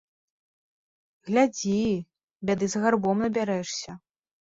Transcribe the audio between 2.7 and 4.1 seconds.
з гарбом набярэшся.